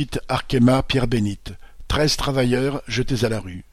site 0.00 0.20
Arkema 0.30 0.82
Pierre-Bénite, 0.82 1.52
treize 1.86 2.16
travailleurs 2.16 2.80
jetés 2.88 3.26
à 3.26 3.28
la 3.28 3.38
rue. 3.38 3.66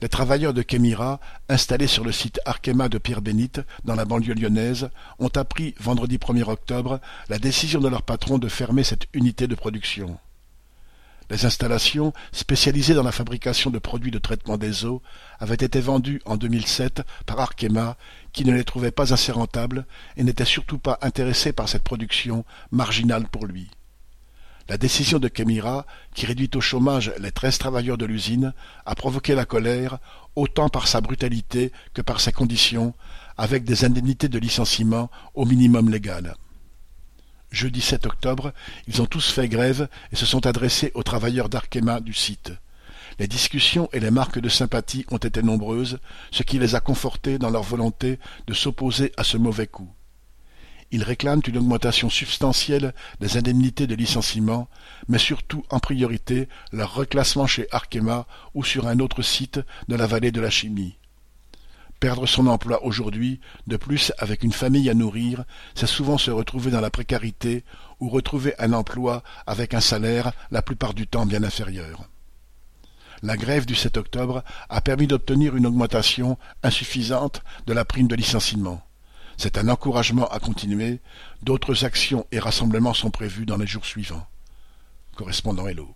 Les 0.00 0.08
travailleurs 0.08 0.54
de 0.54 0.62
Kémira, 0.62 1.20
installés 1.50 1.86
sur 1.86 2.02
le 2.02 2.12
site 2.12 2.40
Arkema 2.46 2.88
de 2.88 2.96
Pierre-Bénite, 2.96 3.60
dans 3.84 3.94
la 3.94 4.06
banlieue 4.06 4.32
lyonnaise, 4.32 4.88
ont 5.18 5.28
appris 5.36 5.74
vendredi 5.78 6.16
1er 6.16 6.48
octobre 6.48 6.98
la 7.28 7.38
décision 7.38 7.78
de 7.78 7.88
leur 7.88 8.00
patron 8.00 8.38
de 8.38 8.48
fermer 8.48 8.84
cette 8.84 9.04
unité 9.12 9.46
de 9.46 9.54
production. 9.54 10.18
Les 11.28 11.44
installations, 11.44 12.14
spécialisées 12.32 12.94
dans 12.94 13.02
la 13.02 13.12
fabrication 13.12 13.68
de 13.68 13.78
produits 13.78 14.12
de 14.12 14.18
traitement 14.18 14.56
des 14.56 14.86
eaux, 14.86 15.02
avaient 15.40 15.56
été 15.56 15.82
vendues 15.82 16.22
en 16.24 16.38
2007 16.38 17.02
par 17.26 17.38
Arkema, 17.38 17.98
qui 18.32 18.46
ne 18.46 18.54
les 18.54 18.64
trouvait 18.64 18.90
pas 18.90 19.12
assez 19.12 19.30
rentables 19.30 19.84
et 20.16 20.24
n'était 20.24 20.46
surtout 20.46 20.78
pas 20.78 20.98
intéressé 21.02 21.52
par 21.52 21.68
cette 21.68 21.82
production 21.82 22.46
marginale 22.70 23.28
pour 23.28 23.44
lui. 23.44 23.68
La 24.72 24.78
décision 24.78 25.18
de 25.18 25.28
Kemira, 25.28 25.84
qui 26.14 26.24
réduit 26.24 26.48
au 26.54 26.62
chômage 26.62 27.12
les 27.18 27.30
treize 27.30 27.58
travailleurs 27.58 27.98
de 27.98 28.06
l'usine, 28.06 28.54
a 28.86 28.94
provoqué 28.94 29.34
la 29.34 29.44
colère, 29.44 29.98
autant 30.34 30.70
par 30.70 30.88
sa 30.88 31.02
brutalité 31.02 31.72
que 31.92 32.00
par 32.00 32.22
ses 32.22 32.32
conditions, 32.32 32.94
avec 33.36 33.64
des 33.64 33.84
indemnités 33.84 34.30
de 34.30 34.38
licenciement 34.38 35.10
au 35.34 35.44
minimum 35.44 35.90
légal. 35.90 36.36
Jeudi 37.50 37.82
7 37.82 38.06
octobre, 38.06 38.54
ils 38.88 39.02
ont 39.02 39.06
tous 39.06 39.30
fait 39.30 39.46
grève 39.46 39.90
et 40.10 40.16
se 40.16 40.24
sont 40.24 40.46
adressés 40.46 40.90
aux 40.94 41.02
travailleurs 41.02 41.50
d'Arkema 41.50 42.00
du 42.00 42.14
site. 42.14 42.54
Les 43.18 43.28
discussions 43.28 43.90
et 43.92 44.00
les 44.00 44.10
marques 44.10 44.40
de 44.40 44.48
sympathie 44.48 45.04
ont 45.10 45.18
été 45.18 45.42
nombreuses, 45.42 45.98
ce 46.30 46.44
qui 46.44 46.58
les 46.58 46.74
a 46.74 46.80
confortés 46.80 47.38
dans 47.38 47.50
leur 47.50 47.62
volonté 47.62 48.18
de 48.46 48.54
s'opposer 48.54 49.12
à 49.18 49.22
ce 49.22 49.36
mauvais 49.36 49.66
coup. 49.66 49.92
Ils 50.92 51.02
réclament 51.02 51.40
une 51.46 51.56
augmentation 51.56 52.10
substantielle 52.10 52.92
des 53.18 53.38
indemnités 53.38 53.86
de 53.86 53.94
licenciement, 53.94 54.68
mais 55.08 55.16
surtout 55.16 55.64
en 55.70 55.78
priorité 55.80 56.50
leur 56.70 56.94
reclassement 56.94 57.46
chez 57.46 57.66
Arkema 57.72 58.26
ou 58.52 58.62
sur 58.62 58.86
un 58.86 58.98
autre 58.98 59.22
site 59.22 59.58
de 59.88 59.96
la 59.96 60.06
vallée 60.06 60.32
de 60.32 60.40
la 60.42 60.50
chimie. 60.50 60.98
Perdre 61.98 62.26
son 62.26 62.46
emploi 62.46 62.84
aujourd'hui, 62.84 63.40
de 63.66 63.78
plus 63.78 64.12
avec 64.18 64.42
une 64.42 64.52
famille 64.52 64.90
à 64.90 64.94
nourrir, 64.94 65.44
c'est 65.74 65.86
souvent 65.86 66.18
se 66.18 66.30
retrouver 66.30 66.70
dans 66.70 66.80
la 66.82 66.90
précarité 66.90 67.64
ou 67.98 68.10
retrouver 68.10 68.54
un 68.58 68.74
emploi 68.74 69.22
avec 69.46 69.72
un 69.72 69.80
salaire 69.80 70.32
la 70.50 70.60
plupart 70.60 70.92
du 70.92 71.06
temps 71.06 71.24
bien 71.24 71.42
inférieur. 71.42 72.06
La 73.22 73.38
grève 73.38 73.64
du 73.64 73.76
7 73.76 73.96
octobre 73.96 74.44
a 74.68 74.80
permis 74.82 75.06
d'obtenir 75.06 75.56
une 75.56 75.66
augmentation 75.66 76.36
insuffisante 76.62 77.40
de 77.66 77.72
la 77.72 77.86
prime 77.86 78.08
de 78.08 78.16
licenciement. 78.16 78.82
C'est 79.36 79.58
un 79.58 79.68
encouragement 79.68 80.28
à 80.28 80.38
continuer. 80.38 81.00
D'autres 81.42 81.84
actions 81.84 82.26
et 82.32 82.38
rassemblements 82.38 82.94
sont 82.94 83.10
prévus 83.10 83.46
dans 83.46 83.56
les 83.56 83.66
jours 83.66 83.86
suivants. 83.86 84.26
Correspondant 85.16 85.66
Hello. 85.66 85.94